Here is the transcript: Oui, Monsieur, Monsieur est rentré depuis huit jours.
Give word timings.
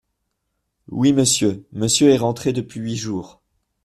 Oui, 0.89 1.13
Monsieur, 1.13 1.67
Monsieur 1.73 2.09
est 2.09 2.17
rentré 2.17 2.53
depuis 2.53 2.79
huit 2.79 2.95
jours. 2.97 3.39